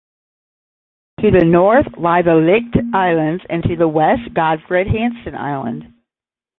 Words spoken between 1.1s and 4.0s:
To the north lie the Licht Islands and to the